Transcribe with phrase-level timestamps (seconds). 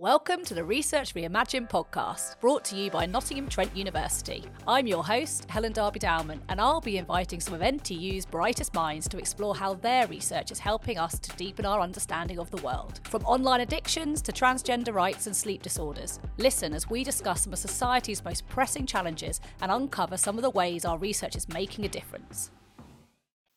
[0.00, 4.42] Welcome to the Research Reimagined podcast, brought to you by Nottingham Trent University.
[4.66, 9.06] I'm your host, Helen Darby Dowman, and I'll be inviting some of NTU's brightest minds
[9.08, 13.02] to explore how their research is helping us to deepen our understanding of the world.
[13.10, 16.18] From online addictions to transgender rights and sleep disorders.
[16.38, 20.48] Listen as we discuss some of society's most pressing challenges and uncover some of the
[20.48, 22.50] ways our research is making a difference.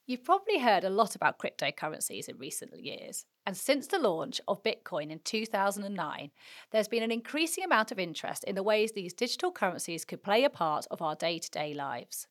[0.06, 4.62] You've probably heard a lot about cryptocurrencies in recent years, and since the launch of
[4.62, 6.30] Bitcoin in 2009,
[6.72, 10.44] there's been an increasing amount of interest in the ways these digital currencies could play
[10.44, 12.28] a part of our day to day lives.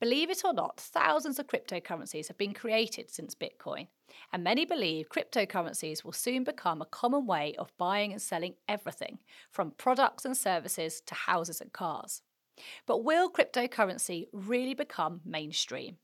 [0.00, 3.88] Believe it or not, thousands of cryptocurrencies have been created since Bitcoin,
[4.32, 9.18] and many believe cryptocurrencies will soon become a common way of buying and selling everything,
[9.50, 12.22] from products and services to houses and cars.
[12.86, 15.98] But will cryptocurrency really become mainstream?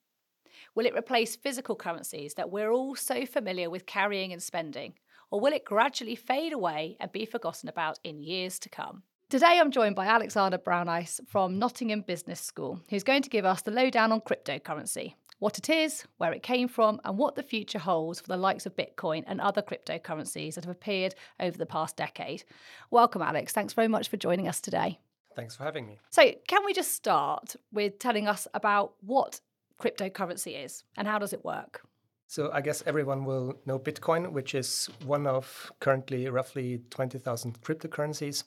[0.77, 4.93] Will it replace physical currencies that we're all so familiar with carrying and spending?
[5.31, 9.03] Or will it gradually fade away and be forgotten about in years to come?
[9.31, 13.63] Today, I'm joined by Alexander Brauneis from Nottingham Business School, who's going to give us
[13.63, 17.79] the lowdown on cryptocurrency what it is, where it came from, and what the future
[17.79, 21.95] holds for the likes of Bitcoin and other cryptocurrencies that have appeared over the past
[21.95, 22.43] decade.
[22.91, 23.53] Welcome, Alex.
[23.53, 24.99] Thanks very much for joining us today.
[25.35, 25.99] Thanks for having me.
[26.09, 29.41] So, can we just start with telling us about what
[29.81, 31.83] cryptocurrency is and how does it work?
[32.29, 38.45] So I guess everyone will know Bitcoin, which is one of currently roughly 20,000 cryptocurrencies.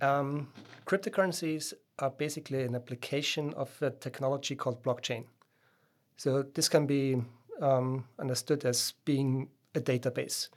[0.00, 0.48] Um,
[0.86, 5.24] cryptocurrencies are basically an application of a technology called blockchain.
[6.16, 7.20] So this can be
[7.60, 10.48] um, understood as being a database.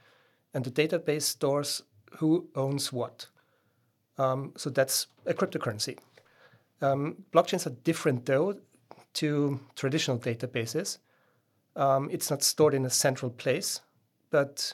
[0.53, 1.81] And the database stores
[2.17, 3.27] who owns what.
[4.17, 5.97] Um, so that's a cryptocurrency.
[6.81, 8.59] Um, blockchains are different though
[9.17, 10.99] to traditional databases.
[11.75, 13.81] Um, it's not stored in a central place,
[14.29, 14.73] but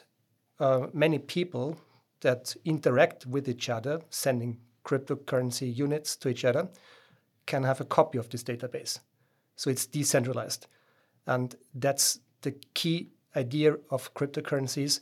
[0.60, 1.78] uh, many people
[2.20, 6.68] that interact with each other, sending cryptocurrency units to each other,
[7.46, 9.00] can have a copy of this database.
[9.56, 10.66] So it's decentralized.
[11.26, 15.00] And that's the key idea of cryptocurrencies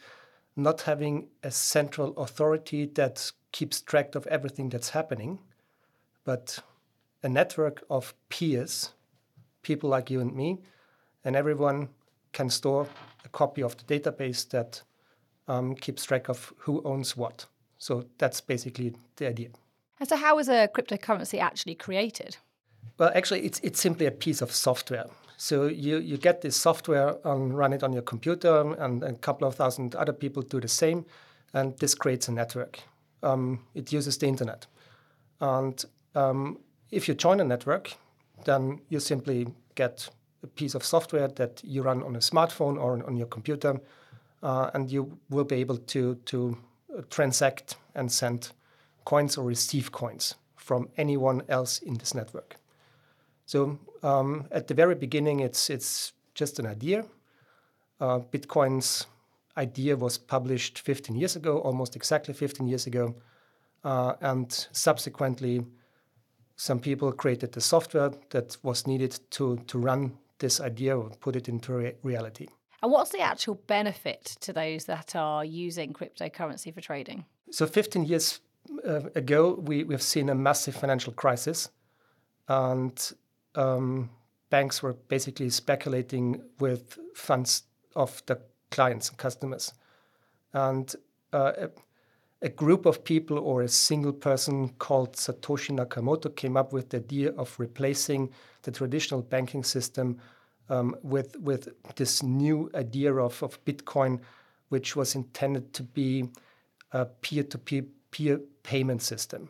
[0.55, 5.39] not having a central authority that keeps track of everything that's happening,
[6.25, 6.59] but
[7.23, 8.93] a network of peers
[9.63, 10.59] people like you and me,
[11.25, 11.89] and everyone
[12.33, 12.87] can store
[13.25, 14.83] a copy of the database that
[15.49, 17.47] um, keeps track of who owns what.
[17.79, 19.49] So that's basically the idea.
[20.01, 22.37] And so, how is a cryptocurrency actually created?
[22.99, 25.07] Well, actually, it's it's simply a piece of software.
[25.37, 29.49] So you, you get this software and run it on your computer, and a couple
[29.49, 31.05] of thousand other people do the same,
[31.53, 32.79] and this creates a network.
[33.25, 34.67] Um, it uses the internet,
[35.41, 35.85] and
[36.15, 36.59] um,
[36.93, 37.95] if you join a network,
[38.45, 40.09] then you simply get
[40.43, 43.81] a piece of software that you run on a smartphone or on your computer,
[44.43, 46.57] uh, and you will be able to, to
[46.97, 48.53] uh, transact and send
[49.05, 52.57] coins or receive coins from anyone else in this network.
[53.47, 57.05] So um, at the very beginning, it's, it's just an idea.
[58.01, 59.07] Uh, Bitcoin's
[59.57, 63.15] idea was published 15 years ago, almost exactly 15 years ago,
[63.85, 65.65] uh, and subsequently
[66.63, 71.35] some people created the software that was needed to, to run this idea or put
[71.35, 72.47] it into re- reality.
[72.83, 77.25] And what's the actual benefit to those that are using cryptocurrency for trading?
[77.51, 78.41] So, 15 years
[78.87, 81.69] uh, ago, we, we've seen a massive financial crisis,
[82.47, 83.13] and
[83.57, 84.11] um,
[84.49, 87.65] banks were basically speculating with funds
[87.97, 88.41] of the
[88.71, 89.73] clients and customers.
[90.53, 90.95] And
[91.33, 91.69] uh,
[92.43, 96.97] a group of people or a single person called Satoshi Nakamoto came up with the
[96.97, 98.31] idea of replacing
[98.63, 100.19] the traditional banking system
[100.69, 104.21] um, with, with this new idea of, of Bitcoin,
[104.71, 106.29] which was intended to be
[106.91, 109.49] a peer to peer payment system.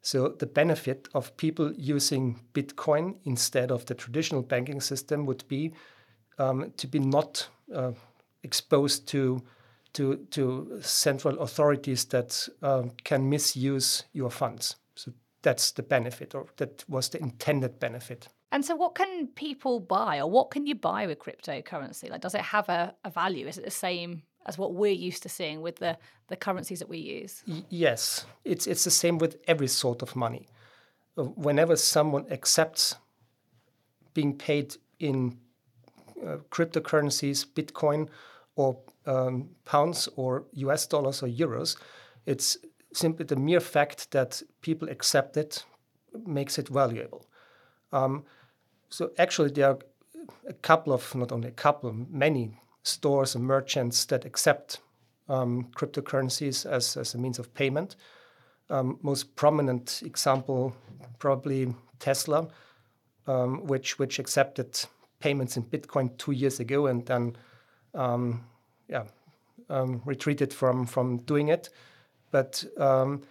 [0.00, 5.72] So, the benefit of people using Bitcoin instead of the traditional banking system would be
[6.38, 7.92] um, to be not uh,
[8.42, 9.42] exposed to
[9.98, 14.76] to, to central authorities that um, can misuse your funds.
[14.94, 15.12] So
[15.42, 18.28] that's the benefit, or that was the intended benefit.
[18.52, 22.10] And so, what can people buy, or what can you buy with cryptocurrency?
[22.10, 23.48] Like, does it have a, a value?
[23.48, 26.88] Is it the same as what we're used to seeing with the, the currencies that
[26.88, 27.42] we use?
[27.48, 30.46] Y- yes, it's it's the same with every sort of money.
[31.18, 32.94] Uh, whenever someone accepts
[34.14, 35.36] being paid in
[36.24, 38.08] uh, cryptocurrencies, Bitcoin,
[38.54, 38.78] or
[39.08, 41.76] um, pounds or US dollars or euros.
[42.26, 42.58] It's
[42.92, 45.64] simply the mere fact that people accept it
[46.26, 47.26] makes it valuable.
[47.92, 48.24] Um,
[48.90, 49.78] so actually, there are
[50.46, 52.50] a couple of, not only a couple, many
[52.82, 54.80] stores and merchants that accept
[55.28, 57.96] um, cryptocurrencies as, as a means of payment.
[58.70, 60.74] Um, most prominent example,
[61.18, 62.48] probably Tesla,
[63.26, 64.78] um, which which accepted
[65.20, 67.36] payments in Bitcoin two years ago and then
[67.94, 68.44] um,
[68.88, 69.04] yeah
[69.68, 71.68] um, retreated from from doing it.
[72.30, 73.22] But um,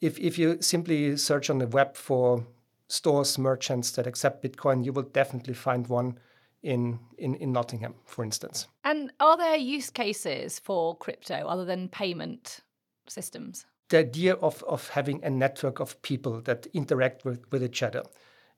[0.00, 2.44] if if you simply search on the web for
[2.88, 6.18] stores merchants that accept Bitcoin, you will definitely find one
[6.62, 8.66] in, in, in Nottingham, for instance.
[8.84, 12.60] And are there use cases for crypto other than payment
[13.06, 13.66] systems?
[13.90, 18.02] The idea of, of having a network of people that interact with, with each other.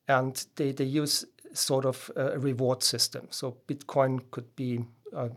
[0.08, 3.26] And they, they use sort of a reward system.
[3.30, 4.84] So Bitcoin could be
[5.14, 5.30] uh,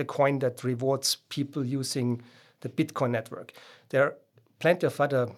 [0.00, 2.22] the coin that rewards people using
[2.62, 3.52] the Bitcoin network.
[3.90, 4.14] There are
[4.58, 5.28] plenty of other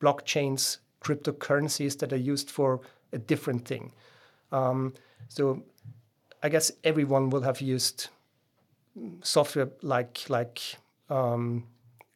[0.00, 2.80] blockchains, cryptocurrencies that are used for
[3.12, 3.92] a different thing.
[4.52, 4.92] Um,
[5.28, 5.62] so
[6.42, 8.08] I guess everyone will have used
[9.22, 10.60] software like like
[11.08, 11.64] um,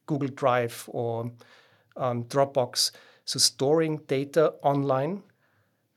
[0.05, 1.31] Google Drive or
[1.97, 2.91] um, Dropbox.
[3.25, 5.23] So storing data online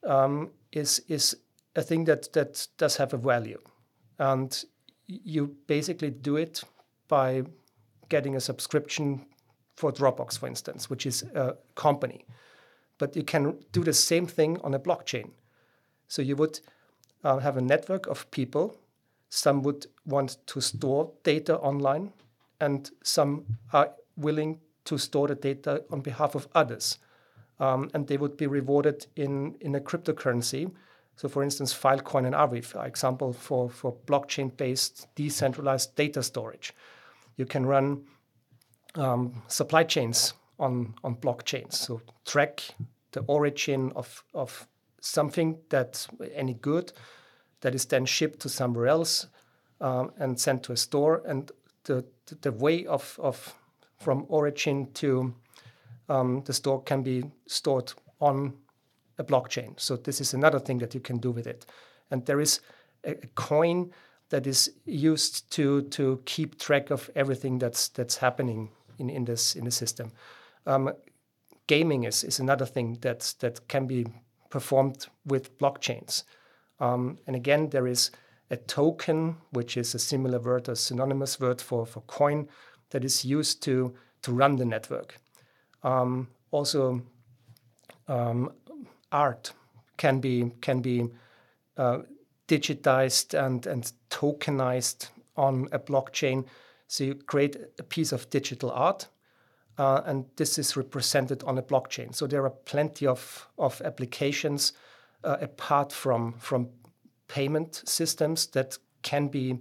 [0.02, 1.36] um, is is
[1.76, 3.60] a thing that that does have a value,
[4.18, 4.64] and
[5.24, 6.62] you basically do it
[7.08, 7.42] by
[8.08, 9.26] getting a subscription
[9.76, 12.24] for Dropbox, for instance, which is a company.
[12.98, 15.30] But you can do the same thing on a blockchain.
[16.08, 16.60] So you would
[17.24, 18.76] uh, have a network of people.
[19.28, 22.12] Some would want to store data online,
[22.60, 26.98] and some are willing to store the data on behalf of others.
[27.58, 30.70] Um, and they would be rewarded in, in a cryptocurrency.
[31.16, 36.74] So, for instance, Filecoin and Arweave are example for, for blockchain-based decentralized data storage.
[37.36, 38.04] You can run
[38.94, 42.62] um, supply chains on, on blockchains, so track
[43.12, 44.66] the origin of, of
[45.00, 46.92] something that any good
[47.60, 49.26] that is then shipped to somewhere else
[49.80, 51.50] um, and sent to a store and
[51.84, 52.04] the,
[52.40, 53.54] the way of, of
[53.98, 55.34] from origin to
[56.08, 58.52] um, the store can be stored on
[59.18, 61.66] a blockchain so this is another thing that you can do with it
[62.10, 62.60] and there is
[63.04, 63.90] a, a coin
[64.30, 69.54] that is used to to keep track of everything that's that's happening in, in this
[69.54, 70.10] in the system
[70.66, 70.92] um,
[71.66, 74.06] gaming is, is another thing that that can be
[74.52, 76.24] performed with blockchains.
[76.78, 78.10] Um, and again, there is
[78.50, 82.48] a token, which is a similar word, a synonymous word for, for coin,
[82.90, 85.16] that is used to, to run the network.
[85.82, 87.02] Um, also,
[88.08, 88.52] um,
[89.12, 89.52] art
[89.96, 91.08] can be, can be
[91.76, 91.98] uh,
[92.48, 96.44] digitized and, and tokenized on a blockchain.
[96.88, 99.08] So you create a piece of digital art
[99.78, 102.14] uh, and this is represented on a blockchain.
[102.14, 104.72] So there are plenty of, of applications
[105.24, 106.68] uh, apart from, from
[107.28, 109.58] payment systems that can be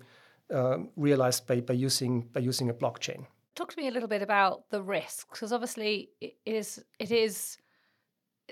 [0.54, 3.26] uh, realized by, by, using, by using a blockchain.
[3.56, 7.58] Talk to me a little bit about the risks, because obviously it is, it is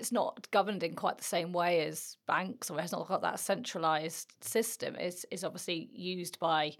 [0.00, 3.38] it's not governed in quite the same way as banks or has not got that
[3.38, 4.96] centralized system.
[4.96, 6.72] It's, it's obviously used by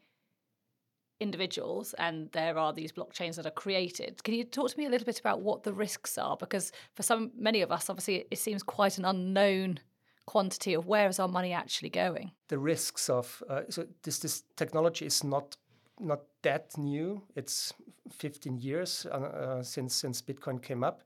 [1.21, 4.25] individuals and there are these blockchains that are created.
[4.25, 6.35] Can you talk to me a little bit about what the risks are?
[6.39, 9.81] Because for some many of us, obviously, it seems quite an unknown
[10.27, 12.33] quantity of where is our money actually going.
[12.49, 15.59] The risks of uh, so this this technology is not
[15.99, 17.23] not that new.
[17.37, 17.75] It's
[18.11, 21.03] 15 years uh, uh, since since Bitcoin came up,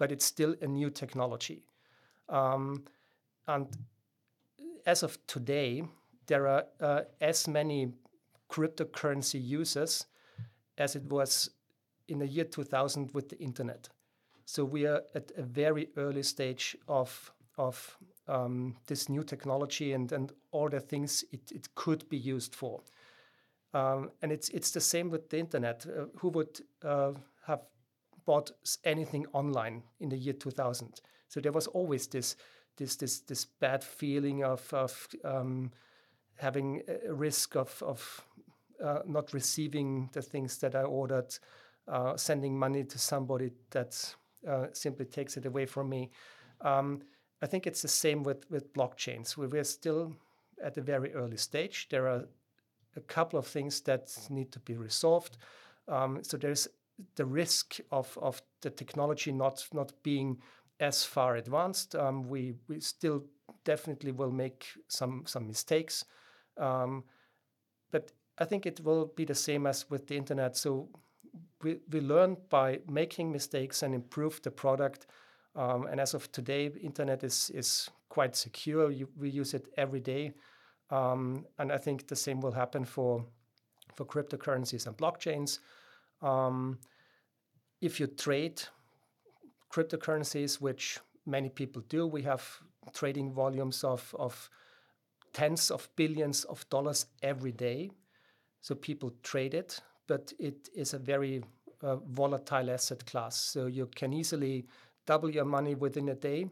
[0.00, 1.62] but it's still a new technology.
[2.30, 2.84] Um,
[3.46, 3.68] and
[4.86, 5.84] as of today,
[6.26, 7.92] there are uh, as many
[8.50, 10.06] cryptocurrency users
[10.78, 11.50] as it was
[12.08, 13.90] in the year 2000 with the internet.
[14.46, 20.12] So we are at a very early stage of of um, this new technology and,
[20.12, 22.80] and all the things it, it could be used for.
[23.74, 25.86] Um, and it's it's the same with the internet.
[25.86, 27.12] Uh, who would uh,
[28.30, 28.52] bought
[28.84, 31.00] anything online in the year 2000?
[31.28, 32.36] So there was always this
[32.76, 35.70] this this this bad feeling of of um,
[36.36, 38.24] having a risk of of
[38.84, 41.38] uh, not receiving the things that I ordered,
[41.88, 44.14] uh, sending money to somebody that
[44.48, 46.10] uh, simply takes it away from me.
[46.60, 47.02] Um,
[47.42, 49.36] I think it's the same with, with blockchains.
[49.36, 50.14] We, we're still
[50.62, 51.88] at a very early stage.
[51.90, 52.24] There are
[52.96, 55.36] a couple of things that need to be resolved.
[55.88, 56.68] Um, so there's
[57.16, 60.38] the risk of, of the technology not, not being
[60.80, 61.94] as far advanced.
[61.94, 63.24] Um, we, we still
[63.64, 66.04] definitely will make some, some mistakes.
[66.56, 67.04] Um,
[67.90, 70.56] but I think it will be the same as with the internet.
[70.56, 70.88] So
[71.62, 75.06] we, we learn by making mistakes and improve the product.
[75.54, 78.90] Um, and as of today, internet is, is quite secure.
[78.90, 80.32] You, we use it every day.
[80.90, 83.24] Um, and I think the same will happen for,
[83.94, 85.58] for cryptocurrencies and blockchains.
[86.22, 86.78] Um,
[87.80, 88.62] if you trade
[89.72, 92.42] cryptocurrencies, which many people do, we have
[92.92, 94.50] trading volumes of, of
[95.32, 97.90] tens of billions of dollars every day.
[98.60, 101.42] So people trade it, but it is a very
[101.82, 103.36] uh, volatile asset class.
[103.36, 104.66] So you can easily
[105.06, 106.50] double your money within a day,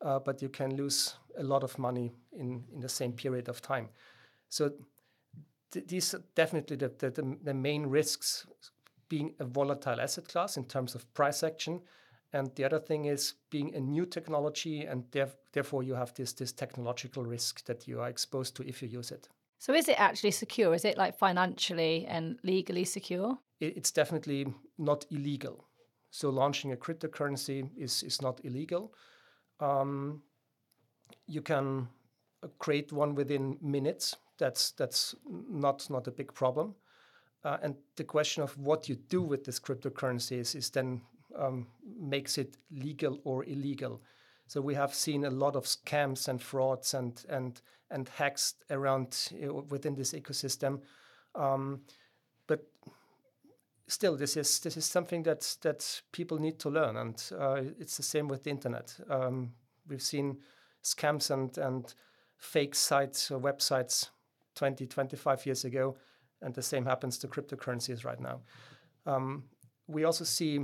[0.00, 3.60] uh, but you can lose a lot of money in, in the same period of
[3.60, 3.88] time.
[4.48, 4.72] So
[5.72, 8.46] th- these are definitely the, the, the main risks
[9.12, 11.82] being a volatile asset class in terms of price action.
[12.32, 15.04] And the other thing is being a new technology, and
[15.52, 19.10] therefore you have this, this technological risk that you are exposed to if you use
[19.10, 19.28] it.
[19.58, 20.74] So, is it actually secure?
[20.74, 23.38] Is it like financially and legally secure?
[23.60, 24.46] It's definitely
[24.78, 25.68] not illegal.
[26.10, 28.94] So, launching a cryptocurrency is, is not illegal.
[29.60, 30.22] Um,
[31.26, 31.86] you can
[32.58, 34.16] create one within minutes.
[34.38, 35.14] That's that's
[35.50, 36.74] not not a big problem.
[37.44, 41.00] Uh, and the question of what you do with this cryptocurrency is, is then
[41.36, 41.66] um,
[41.98, 44.00] makes it legal or illegal.
[44.46, 49.30] So we have seen a lot of scams and frauds and and and hacks around
[49.40, 50.80] know, within this ecosystem.
[51.34, 51.80] Um,
[52.46, 52.66] but
[53.86, 57.96] still, this is this is something that that people need to learn, and uh, it's
[57.96, 58.94] the same with the internet.
[59.08, 59.54] Um,
[59.88, 60.38] we've seen
[60.82, 61.94] scams and and
[62.36, 64.08] fake sites or websites
[64.56, 65.96] 20, 25 years ago
[66.42, 68.40] and the same happens to cryptocurrencies right now.
[69.06, 69.44] Um,
[69.86, 70.60] we also see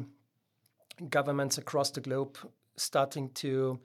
[1.10, 2.36] governments across the globe
[2.76, 3.78] starting to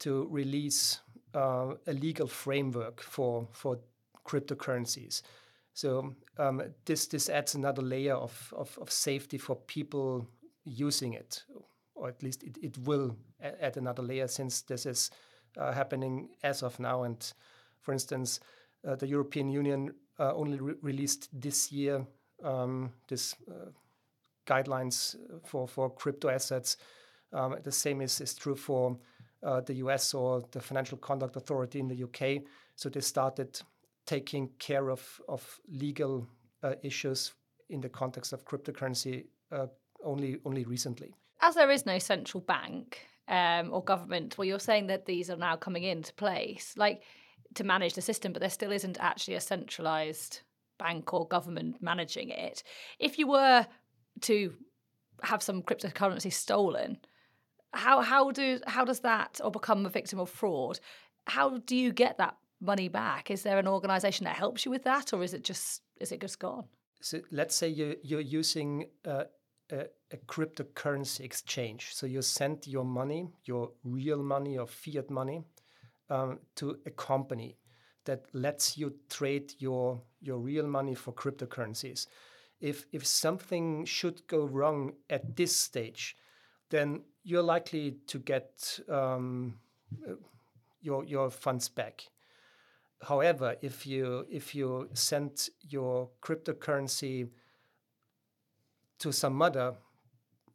[0.00, 1.00] to release
[1.34, 3.78] uh, a legal framework for for
[4.24, 5.22] cryptocurrencies.
[5.74, 10.26] So um, this this adds another layer of, of, of, safety for people
[10.64, 11.42] using it,
[11.94, 15.10] or at least it, it will add another layer since this is
[15.58, 17.02] uh, happening as of now.
[17.02, 17.32] And
[17.80, 18.38] for instance,
[18.86, 22.06] uh, the European Union only re released this year
[22.42, 23.70] um, this uh,
[24.46, 26.76] guidelines for, for crypto assets.
[27.32, 28.96] Um, the same is, is true for
[29.42, 32.42] uh, the US or the Financial Conduct Authority in the UK.
[32.76, 33.60] So they started
[34.06, 36.26] taking care of, of legal
[36.62, 37.32] uh, issues
[37.70, 39.66] in the context of cryptocurrency uh,
[40.04, 41.14] only only recently.
[41.40, 45.36] As there is no central bank um, or government, well, you're saying that these are
[45.36, 46.74] now coming into place.
[46.76, 47.02] Like
[47.54, 50.40] to manage the system, but there still isn't actually a centralized
[50.78, 52.62] bank or government managing it.
[52.98, 53.66] If you were
[54.22, 54.52] to
[55.22, 56.98] have some cryptocurrency stolen,
[57.72, 60.80] how how do how does that or become a victim of fraud?
[61.26, 63.30] How do you get that money back?
[63.30, 66.20] Is there an organization that helps you with that, or is it just is it
[66.20, 66.64] just gone?
[67.00, 69.24] So let's say you you're using uh,
[69.70, 71.94] a, a cryptocurrency exchange.
[71.94, 75.42] So you send your money, your real money or fiat money,
[76.14, 77.56] um, to a company
[78.04, 82.06] that lets you trade your your real money for cryptocurrencies.
[82.60, 86.16] If if something should go wrong at this stage,
[86.70, 89.58] then you're likely to get um,
[90.80, 92.04] your your funds back.
[93.02, 97.28] However, if you if you send your cryptocurrency
[98.98, 99.74] to some other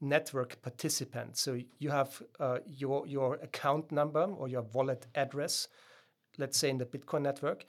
[0.02, 1.38] network participant.
[1.38, 5.68] So you have uh, your your account number or your wallet address,
[6.38, 7.66] let's say in the Bitcoin network,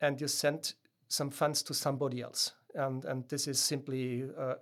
[0.00, 0.74] and you send
[1.08, 4.54] some funds to somebody else, and and this is simply uh,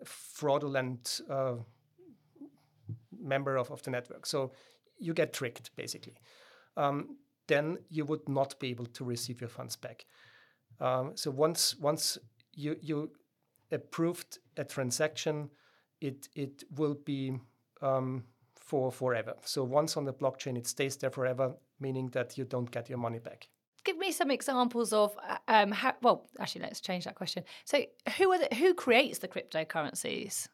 [0.00, 1.56] a fraudulent uh,
[3.20, 4.26] member of, of the network.
[4.26, 4.52] So
[4.98, 6.16] you get tricked basically.
[6.76, 10.04] Um, then you would not be able to receive your funds back.
[10.80, 12.18] Um, so once once
[12.54, 13.10] you you
[13.70, 15.50] approved a transaction
[16.00, 17.38] it it will be
[17.82, 18.24] um,
[18.54, 19.34] for forever.
[19.44, 22.98] So once on the blockchain, it stays there forever, meaning that you don't get your
[22.98, 23.48] money back.
[23.84, 25.94] Give me some examples of uh, um, how.
[26.02, 27.44] Well, actually, let's change that question.
[27.64, 27.84] So,
[28.16, 30.48] who are the, who creates the cryptocurrencies?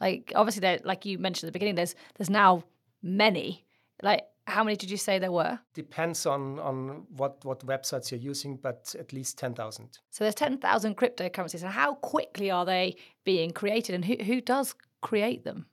[0.00, 2.64] Like, obviously, like you mentioned at the beginning, there's there's now
[3.02, 3.66] many.
[4.02, 4.22] Like,
[4.52, 5.58] how many did you say there were?
[5.74, 9.98] Depends on on what what websites you're using, but at least ten thousand.
[10.10, 14.40] So there's ten thousand cryptocurrencies, and how quickly are they being created, and who who
[14.40, 15.66] does create them?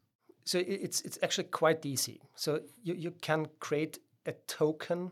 [0.45, 2.21] So it's it's actually quite easy.
[2.36, 5.12] So you, you can create a token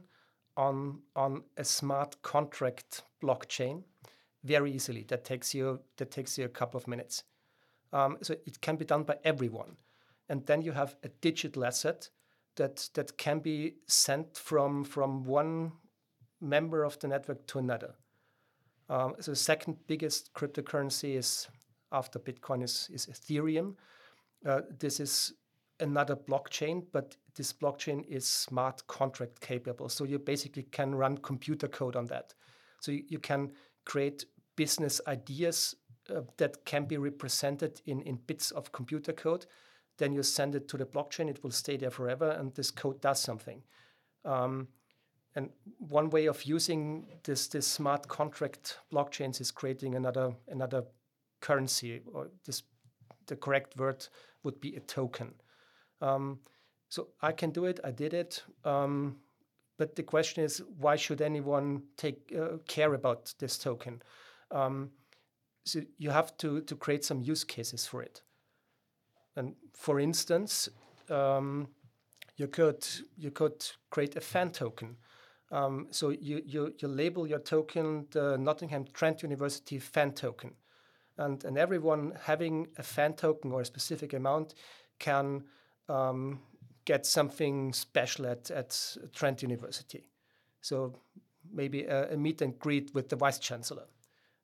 [0.56, 3.84] on on a smart contract blockchain
[4.44, 5.04] very easily.
[5.08, 7.24] That takes you that takes you a couple of minutes.
[7.94, 9.78] Um, so it can be done by everyone,
[10.30, 12.10] and then you have a digital asset
[12.58, 15.72] that that can be sent from from one
[16.42, 17.96] member of the network to another.
[18.90, 21.48] Um, so the second biggest cryptocurrency is
[21.92, 23.76] after Bitcoin is, is Ethereum.
[24.46, 25.34] Uh, this is
[25.80, 29.90] another blockchain, but this blockchain is smart contract capable.
[29.90, 32.34] So you basically can run computer code on that.
[32.82, 33.52] So you, you can
[33.86, 35.76] create business ideas
[36.10, 39.46] uh, that can be represented in, in bits of computer code.
[39.98, 43.02] Then you send it to the blockchain, it will stay there forever, and this code
[43.02, 43.64] does something.
[44.26, 44.68] Um,
[45.36, 50.84] and one way of using this, this smart contract blockchains is creating another another
[51.42, 52.64] currency, or this
[53.28, 54.08] the correct word
[54.44, 55.34] would be a token.
[56.02, 56.40] Um,
[56.90, 57.80] so I can do it.
[57.84, 58.44] I did it.
[58.64, 59.18] Um,
[59.78, 64.02] but the question is, why should anyone take uh, care about this token?
[64.50, 64.92] Um,
[65.66, 68.22] so you have to to create some use cases for it.
[69.38, 70.68] And for instance,
[71.10, 71.68] um,
[72.38, 72.86] you could
[73.18, 74.98] you could create a fan token.
[75.52, 80.56] Um, so you, you you label your token the Nottingham Trent University fan token,
[81.18, 84.56] and and everyone having a fan token or a specific amount
[85.00, 85.44] can
[85.88, 86.40] um,
[86.86, 90.04] get something special at, at Trent University.
[90.62, 91.00] So
[91.54, 93.86] maybe a, a meet and greet with the vice chancellor.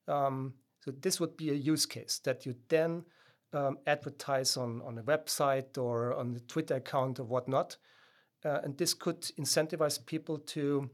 [0.07, 3.05] Um, so this would be a use case that you then
[3.53, 7.77] um, advertise on, on a website or on the Twitter account or whatnot.
[8.43, 10.89] Uh, and this could incentivize people to,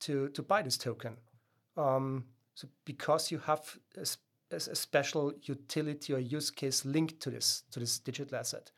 [0.00, 1.16] to, to buy this token.
[1.76, 2.24] Um,
[2.54, 4.06] so because you have a,
[4.56, 8.72] a, special utility or use case linked to this, to this digital asset.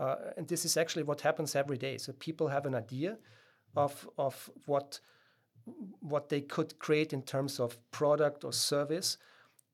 [0.00, 1.98] Uh, and this is actually what happens every day.
[1.98, 3.16] So people have an idea
[3.76, 4.98] of, of what,
[6.00, 9.18] what they could create in terms of product or service.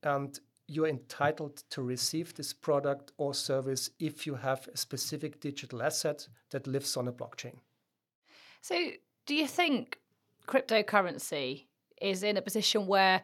[0.03, 0.39] And
[0.73, 6.27] you're entitled to receive this product or service if you have a specific digital asset
[6.51, 7.57] that lives on a blockchain.
[8.63, 8.77] So,
[9.27, 9.99] do you think
[10.47, 11.67] cryptocurrency
[12.01, 13.23] is in a position where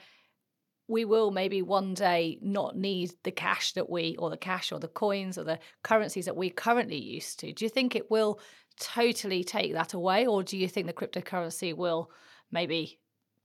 [0.88, 4.78] we will maybe one day not need the cash that we, or the cash or
[4.78, 7.52] the coins or the currencies that we're currently used to.
[7.52, 8.40] Do you think it will
[8.80, 12.10] totally take that away, or do you think the cryptocurrency will
[12.50, 12.98] maybe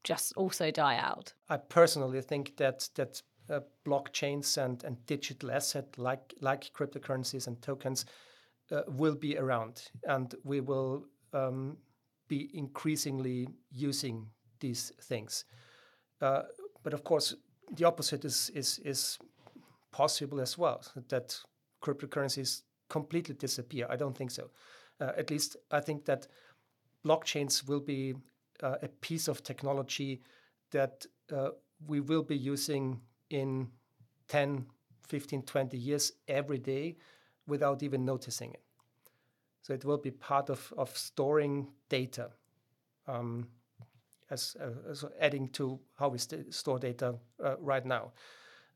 [0.04, 1.34] just also die out?
[1.50, 7.62] I personally think that that uh, blockchains and, and digital asset like like cryptocurrencies and
[7.62, 8.06] tokens
[8.72, 11.78] uh, will be around, and we will um,
[12.28, 14.28] be increasingly using
[14.60, 15.46] these things.
[16.22, 16.44] Uh,
[16.84, 17.36] but of course,
[17.76, 19.20] the opposite is is is
[19.92, 20.82] possible as well.
[21.10, 21.38] That
[21.82, 23.88] cryptocurrencies completely disappear.
[23.90, 24.50] I don't think so.
[25.02, 26.28] Uh, at least I think that
[27.06, 28.14] blockchains will be
[28.62, 30.22] uh, a piece of technology
[30.72, 31.50] that uh,
[31.88, 33.02] we will be using
[33.34, 33.68] in
[34.28, 34.66] 10,
[35.08, 36.98] 15, 20 years every day
[37.48, 38.62] without even noticing it.
[39.62, 42.30] So it will be part of, of storing data.
[43.08, 43.48] Um,
[44.30, 48.12] as, uh, as adding to how we st- store data uh, right now.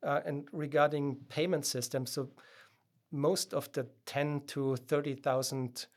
[0.04, 2.30] Uh, and regarding payment systems, so
[3.12, 5.88] most of the 10 to 30,000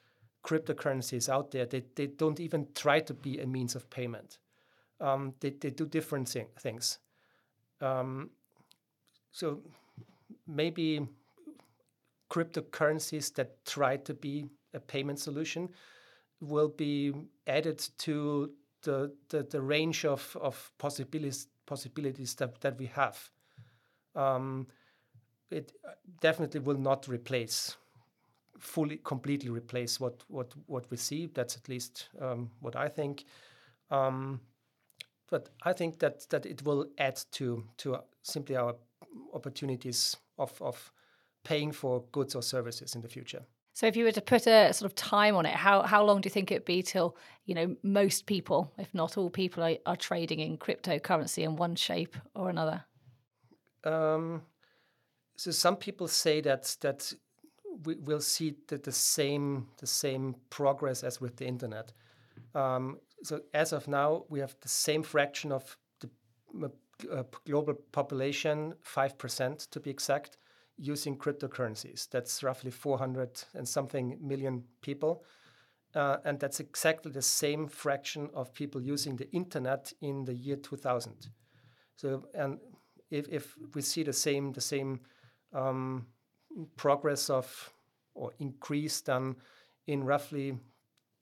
[0.42, 4.38] cryptocurrencies out there, they, they don't even try to be a means of payment.
[5.00, 6.98] Um, they, they do different thing, things.
[7.80, 8.30] Um,
[9.32, 9.60] so
[10.46, 11.06] maybe
[12.30, 15.68] cryptocurrencies that try to be a payment solution
[16.40, 17.12] will be
[17.46, 18.50] added to
[18.82, 23.30] the, the, the range of, of possibilities possibilities that, that we have.
[24.16, 24.66] Um,
[25.52, 25.72] it
[26.20, 27.76] definitely will not replace
[28.58, 33.24] fully completely replace what what what we see that's at least um, what i think
[33.90, 34.40] um,
[35.30, 38.74] but i think that that it will add to to simply our
[39.34, 40.92] opportunities of of
[41.44, 44.72] paying for goods or services in the future so if you were to put a
[44.72, 47.54] sort of time on it, how how long do you think it'd be till you
[47.54, 52.16] know most people, if not all people, are, are trading in cryptocurrency in one shape
[52.34, 52.84] or another?
[53.84, 54.42] Um,
[55.36, 57.12] so some people say that that
[57.84, 61.92] we will see the, the same the same progress as with the internet.
[62.54, 66.10] Um, so as of now, we have the same fraction of the
[67.10, 70.38] uh, global population, five percent to be exact,
[70.80, 72.08] using cryptocurrencies.
[72.08, 75.24] That's roughly 400 and something million people.
[75.94, 80.56] Uh, and that's exactly the same fraction of people using the internet in the year
[80.56, 81.28] 2000.
[81.96, 82.58] So, and
[83.10, 85.00] if, if we see the same the same
[85.52, 86.06] um,
[86.76, 87.72] progress of
[88.14, 89.36] or increase done
[89.86, 90.56] in roughly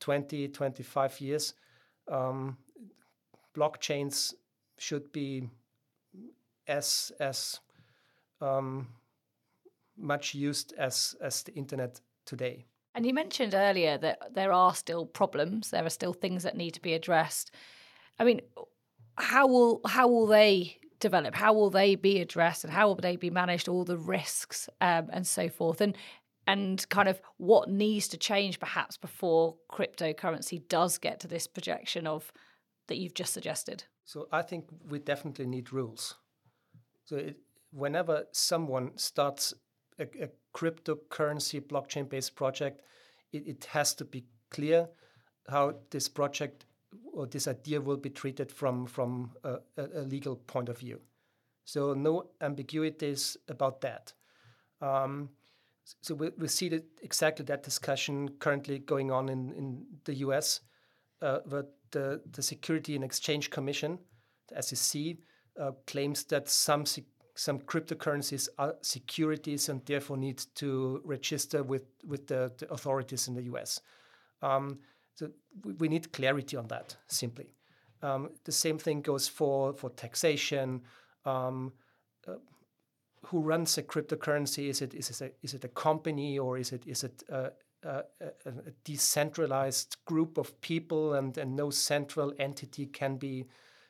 [0.00, 1.54] 20 25 years,
[2.08, 2.58] um,
[3.56, 4.34] blockchains
[4.76, 5.48] should be
[6.68, 7.60] as as
[8.40, 8.88] um,
[9.96, 12.66] much used as as the internet today.
[12.94, 15.70] And you mentioned earlier that there are still problems.
[15.70, 17.52] There are still things that need to be addressed.
[18.18, 18.40] I mean,
[19.16, 21.34] how will how will they develop?
[21.34, 23.68] How will they be addressed, and how will they be managed?
[23.68, 25.96] All the risks um, and so forth, and
[26.46, 32.06] and kind of what needs to change perhaps before cryptocurrency does get to this projection
[32.06, 32.32] of
[32.86, 33.84] that you've just suggested.
[34.04, 36.14] So I think we definitely need rules.
[37.08, 37.38] So it,
[37.70, 39.54] whenever someone starts
[39.98, 42.82] a, a cryptocurrency blockchain-based project,
[43.32, 44.88] it, it has to be clear
[45.48, 46.66] how this project
[47.14, 51.00] or this idea will be treated from from a, a legal point of view.
[51.64, 54.12] So no ambiguities about that.
[54.82, 55.30] Um,
[56.02, 60.60] so we, we see that exactly that discussion currently going on in, in the US,
[61.22, 63.98] uh, but the, the Security and Exchange Commission,
[64.48, 65.16] the SEC,
[65.58, 66.84] uh, claims that some
[67.34, 73.34] some cryptocurrencies are securities and therefore need to register with with the, the authorities in
[73.34, 73.80] the US.
[74.42, 74.78] Um,
[75.14, 75.30] so
[75.78, 77.54] we need clarity on that simply.
[78.02, 80.82] Um, the same thing goes for for taxation.
[81.24, 81.72] Um,
[82.26, 82.34] uh,
[83.26, 84.68] who runs a cryptocurrency?
[84.68, 87.52] Is it is it a, is it a company or is it is it a,
[87.82, 88.04] a,
[88.46, 93.46] a decentralized group of people and, and no central entity can be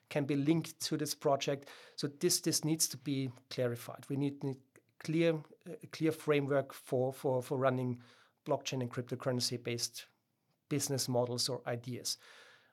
[0.08, 1.68] can be linked to this project?
[1.96, 4.04] So this this needs to be clarified.
[4.08, 4.58] We need, need
[4.98, 5.34] clear
[5.66, 8.00] a clear framework for for for running
[8.46, 10.06] blockchain and cryptocurrency based
[10.68, 12.18] business models or ideas.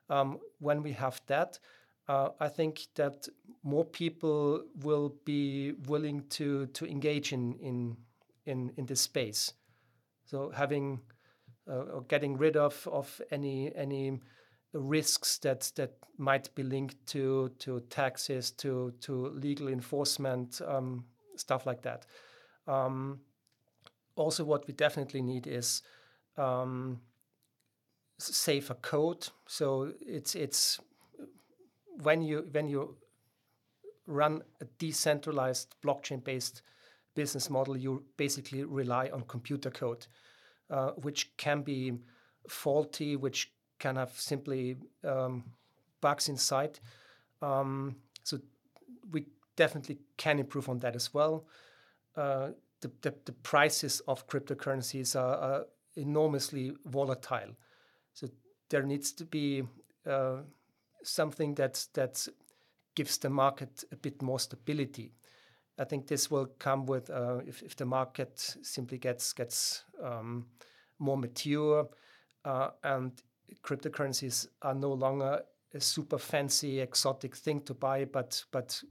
[0.08, 1.58] Um, when we have that,
[2.08, 3.28] uh, I think that
[3.62, 7.96] more people will be willing to to engage in in
[8.44, 9.52] in, in this space.
[10.24, 11.00] So having
[11.68, 14.20] uh, or getting rid of of any any
[14.78, 21.04] risks that that might be linked to to taxes to to legal enforcement um,
[21.36, 22.06] stuff like that.
[22.66, 23.20] Um,
[24.16, 25.82] also, what we definitely need is
[26.36, 27.00] um,
[28.18, 29.28] safer code.
[29.46, 30.80] So it's it's
[32.02, 32.96] when you when you
[34.06, 36.62] run a decentralized blockchain-based
[37.14, 40.06] business model, you basically rely on computer code,
[40.70, 41.98] uh, which can be
[42.48, 45.44] faulty, which can have simply um,
[46.00, 46.78] bugs inside.
[47.42, 48.38] Um, so
[49.10, 51.46] we definitely can improve on that as well.
[52.16, 55.64] Uh, the, the, the, prices of cryptocurrencies are, are,
[55.96, 57.56] enormously volatile.
[58.12, 58.28] So
[58.68, 59.62] there needs to be
[60.06, 60.42] uh,
[61.02, 62.28] something that that
[62.94, 65.12] gives the market a bit more stability.
[65.78, 70.46] I think this will come with uh, if, if the market simply gets gets um,
[70.98, 71.88] more mature
[72.44, 73.12] uh, and
[73.62, 75.42] cryptocurrencies are no longer
[75.74, 78.82] a super fancy exotic thing to buy, but but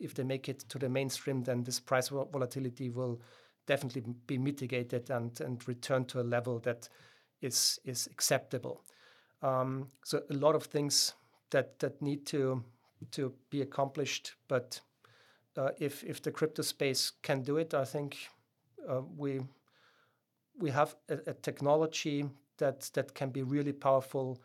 [0.00, 3.20] if they make it to the mainstream, then this price volatility will
[3.66, 6.88] definitely be mitigated and and return to a level that
[7.40, 8.82] is is acceptable.
[9.42, 11.14] Um, so a lot of things
[11.50, 12.64] that that need to
[13.12, 14.34] to be accomplished.
[14.48, 14.80] But
[15.56, 18.16] uh, if if the crypto space can do it, I think
[18.88, 19.40] uh, we
[20.58, 22.28] we have a, a, technology
[22.60, 24.40] that that can be really powerful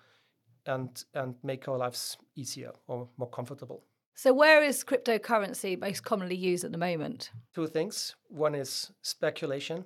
[0.65, 3.83] and and make our lives easier or more comfortable.
[4.15, 7.31] So where is cryptocurrency most commonly used at the moment?
[7.53, 8.15] Two things.
[8.29, 9.83] One is speculation.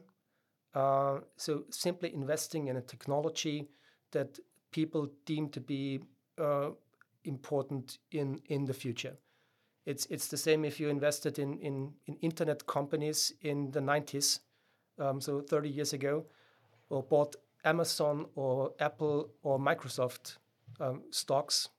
[0.74, 3.68] Uh, so simply investing in a technology
[4.12, 4.39] that
[4.72, 6.00] people deem to be
[6.38, 6.70] uh,
[7.24, 9.18] important in in the future.
[9.86, 14.39] It's it's the same if you invested in in, in internet companies in the 90s,
[15.00, 16.26] um, so 30 years ago,
[16.89, 20.38] or bought Amazon or Apple or Microsoft
[20.80, 21.69] um, stocks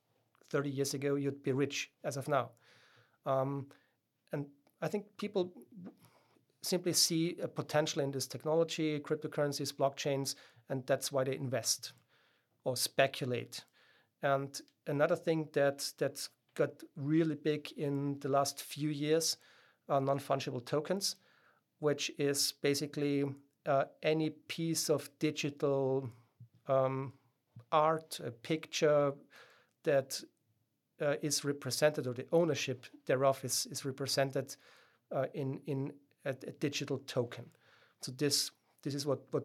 [0.50, 2.50] 30 years ago, you'd be rich as of now.
[3.26, 3.66] Um,
[4.32, 4.46] and
[4.82, 5.52] I think people
[6.62, 10.34] simply see a potential in this technology, cryptocurrencies, blockchains,
[10.68, 11.92] and that's why they invest
[12.64, 13.64] or speculate.
[14.22, 19.36] And another thing that that got really big in the last few years
[19.88, 21.16] are non-fungible tokens,
[21.78, 23.24] which is basically
[23.66, 26.10] uh, any piece of digital
[26.68, 27.12] um,
[27.72, 29.12] art, a picture
[29.84, 30.20] that
[31.00, 34.56] uh, is represented, or the ownership thereof is, is represented
[35.14, 35.92] uh, in in
[36.24, 37.44] a, a, digital token.
[38.02, 38.50] So this
[38.82, 39.44] this is what what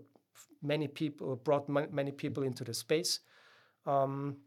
[0.62, 3.20] many people brought many people into the space.
[3.86, 4.38] Um,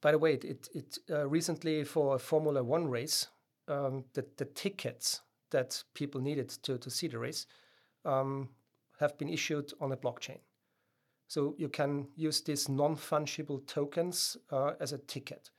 [0.00, 3.26] by the way, it, it uh, recently for a Formula One race,
[3.66, 7.46] um, the, the tickets that people needed to, to see the race
[8.06, 8.48] um,
[9.00, 10.38] have been issued on a blockchain.
[11.28, 15.50] So you can use these non-fungible tokens uh, as a ticket.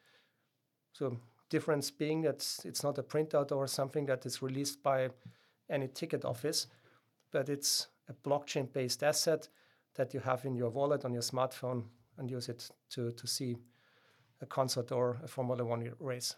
[0.94, 1.18] So
[1.50, 5.10] difference being that it's not a printout or something that is released by
[5.70, 6.68] any ticket office,
[7.32, 9.50] but it's a blockchain-based asset
[9.96, 11.84] that you have in your wallet on your smartphone
[12.18, 13.58] and use it to, to see
[14.42, 16.36] a concert or a Formula One race.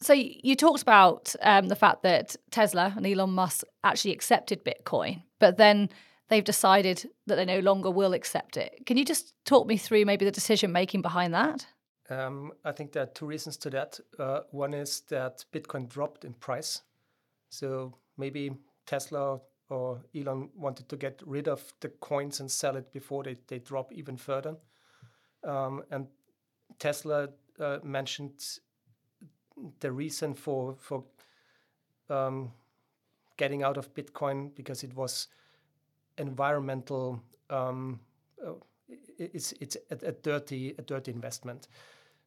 [0.00, 5.22] So you talked about um, the fact that Tesla and Elon Musk actually accepted Bitcoin,
[5.44, 5.90] but then
[6.28, 8.86] they've decided that they no longer will accept it.
[8.86, 11.66] Can you just talk me through maybe the decision making behind that?
[12.08, 14.00] Um, I think there are two reasons to that.
[14.18, 16.80] Uh, one is that Bitcoin dropped in price.
[17.50, 18.52] So maybe
[18.86, 23.36] Tesla or Elon wanted to get rid of the coins and sell it before they,
[23.48, 24.56] they drop even further.
[25.46, 26.06] Um, and
[26.78, 27.28] Tesla
[27.60, 28.42] uh, mentioned
[29.80, 31.04] the reason for for
[32.08, 32.50] um,
[33.36, 35.28] getting out of Bitcoin because it was
[36.18, 37.20] environmental.
[37.50, 38.00] Um,
[38.44, 38.52] uh,
[39.18, 41.68] it's it's a, a, dirty a dirty investment.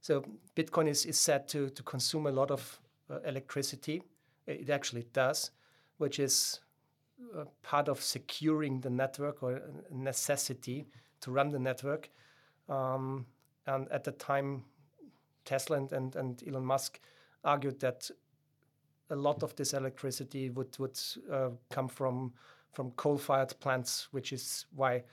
[0.01, 0.23] So
[0.55, 4.01] Bitcoin is, is said to to consume a lot of uh, electricity.
[4.45, 5.51] It actually does,
[5.97, 6.61] which is
[7.35, 10.87] uh, part of securing the network or necessity
[11.21, 12.09] to run the network.
[12.69, 13.25] Um,
[13.65, 14.63] and at the time,
[15.45, 16.99] Tesla and, and, Elon Musk
[17.43, 18.09] argued that
[19.09, 20.99] a lot of this electricity would would
[21.31, 22.33] uh, come from
[22.73, 25.03] from coal-fired plants, which is why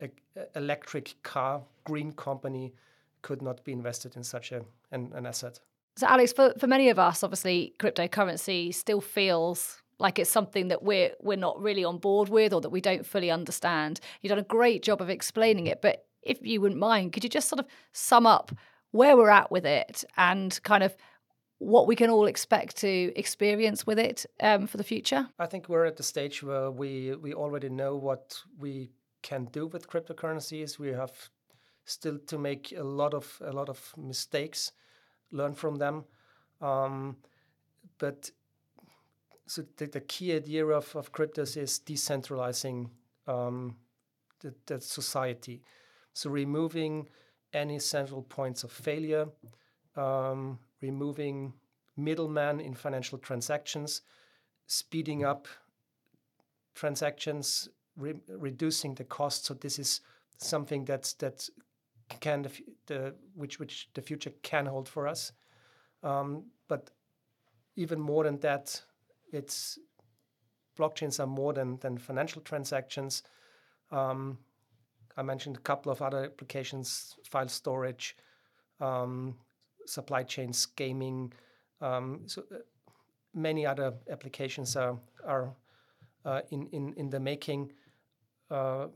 [0.00, 0.10] an
[0.56, 2.74] electric car green company
[3.22, 4.60] could not be invested in such a,
[4.92, 5.58] an, an asset.
[5.96, 10.82] So, Alex, for, for many of us, obviously, cryptocurrency still feels like it's something that
[10.82, 14.00] we're we're not really on board with or that we don't fully understand.
[14.20, 17.30] You've done a great job of explaining it, but if you wouldn't mind, could you
[17.30, 18.50] just sort of sum up
[18.90, 20.96] where we're at with it and kind of
[21.64, 25.28] what we can all expect to experience with it um, for the future?
[25.38, 28.90] I think we're at the stage where we we already know what we
[29.22, 30.78] can do with cryptocurrencies.
[30.78, 31.30] We have
[31.84, 34.72] still to make a lot of a lot of mistakes,
[35.30, 36.04] learn from them,
[36.60, 37.16] um,
[37.98, 38.30] but
[39.46, 42.88] so the, the, key idea of, of cryptos is decentralizing
[43.26, 43.76] um,
[44.40, 45.62] the, the society.
[46.14, 47.08] So removing
[47.52, 49.26] any central points of failure,
[49.96, 51.54] um, removing
[51.96, 54.02] middlemen in financial transactions,
[54.66, 55.46] speeding up
[56.74, 59.44] transactions, re reducing the cost.
[59.46, 60.00] So this is
[60.38, 61.48] something that's that
[62.20, 62.50] can the,
[62.86, 65.32] the which which the future can hold for us.
[66.02, 66.90] Um, but
[67.76, 68.82] even more than that,
[69.32, 69.78] it's
[70.76, 73.22] blockchains are more than than financial transactions.
[73.90, 74.38] Um,
[75.16, 78.16] I mentioned a couple of other applications: file storage,
[78.80, 79.36] um,
[79.86, 81.32] supply chains, gaming.
[81.80, 82.58] Um, so uh,
[83.34, 85.54] many other applications are are
[86.24, 87.72] uh, in in in the making.
[88.50, 88.88] Uh,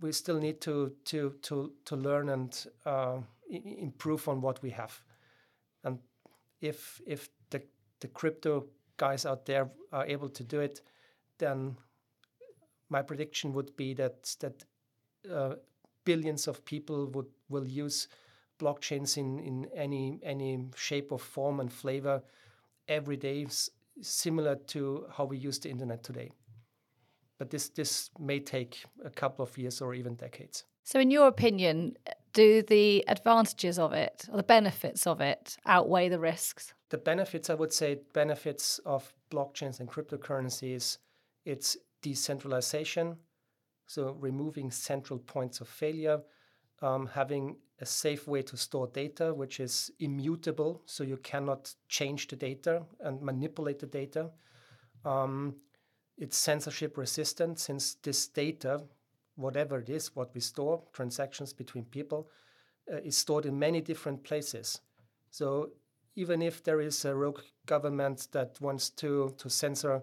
[0.00, 5.00] we still need to to to to learn and uh, improve on what we have,
[5.84, 5.98] and
[6.60, 7.62] if if the
[8.00, 10.82] the crypto guys out there are able to do it,
[11.38, 11.76] then
[12.88, 14.64] my prediction would be that that
[15.30, 15.54] uh,
[16.04, 18.08] billions of people would will use
[18.58, 22.22] blockchains in in any any shape or form and flavor
[22.88, 23.46] every day,
[24.00, 26.30] similar to how we use the internet today.
[27.38, 30.64] But this this may take a couple of years or even decades.
[30.84, 31.96] So, in your opinion,
[32.32, 36.74] do the advantages of it or the benefits of it outweigh the risks?
[36.90, 40.98] The benefits, I would say, benefits of blockchains and cryptocurrencies,
[41.44, 43.16] it's decentralization,
[43.86, 46.20] so removing central points of failure,
[46.80, 52.28] um, having a safe way to store data, which is immutable, so you cannot change
[52.28, 54.30] the data and manipulate the data.
[55.04, 55.56] Um,
[56.16, 58.82] it's censorship resistant since this data
[59.36, 62.28] whatever it is, what we store, transactions between people,
[62.92, 64.80] uh, is stored in many different places.
[65.30, 65.70] So
[66.14, 70.02] even if there is a rogue government that wants to to censor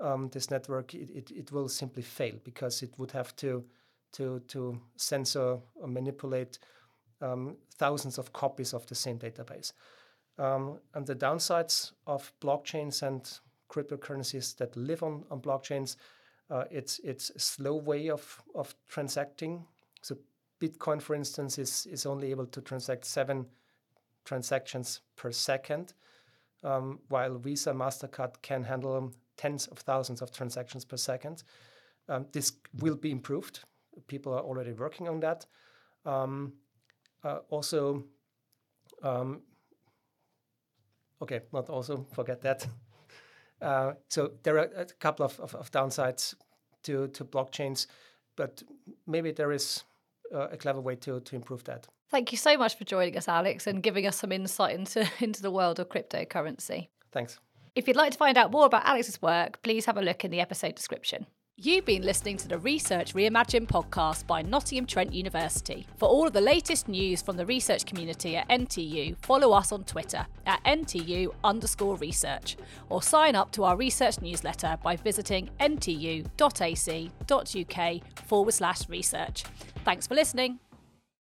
[0.00, 3.64] um, this network, it, it, it, will simply fail because it would have to
[4.12, 6.58] to to censor or manipulate
[7.20, 9.72] um, thousands of copies of the same database.
[10.38, 13.28] Um, and the downsides of blockchains and
[13.68, 15.96] cryptocurrencies that live on, on blockchains
[16.50, 19.64] uh, it's it's a slow way of of transacting.
[20.02, 20.16] So
[20.60, 23.46] Bitcoin, for instance, is is only able to transact seven
[24.24, 25.94] transactions per second,
[26.64, 31.44] um, while Visa, Mastercard can handle tens of thousands of transactions per second.
[32.08, 33.60] Um, this will be improved.
[34.08, 35.46] People are already working on that.
[36.04, 36.54] Um,
[37.24, 38.04] uh, also,
[39.02, 39.42] um,
[41.22, 42.66] okay, not also forget that.
[43.62, 46.34] Uh, so there are a couple of, of, of, downsides
[46.82, 47.88] to, to blockchains,
[48.34, 48.62] but
[49.06, 49.84] maybe there is
[50.34, 51.86] uh, a clever way to, to improve that.
[52.10, 55.42] Thank you so much for joining us, Alex, and giving us some insight into, into
[55.42, 56.88] the world of cryptocurrency.
[57.12, 57.38] Thanks.
[57.74, 60.30] If you'd like to find out more about Alex's work, please have a look in
[60.30, 61.26] the episode description.
[61.62, 65.86] You've been listening to the Research Reimagined podcast by Nottingham Trent University.
[65.98, 69.84] For all of the latest news from the research community at NTU, follow us on
[69.84, 72.56] Twitter at NTU underscore research
[72.88, 76.24] or sign up to our research newsletter by visiting ntu.ac.uk
[78.26, 79.44] forward slash research.
[79.84, 80.60] Thanks for listening.